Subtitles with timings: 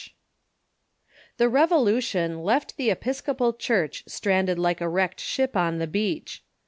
[1.37, 6.43] ]The Revolution left the Episcopal Church stranded like a wrecked ship on the beach.